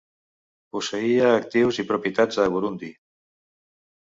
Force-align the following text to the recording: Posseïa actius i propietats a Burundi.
Posseïa 0.77 1.27
actius 1.41 1.79
i 1.83 1.87
propietats 1.91 2.41
a 2.45 2.49
Burundi. 2.57 2.91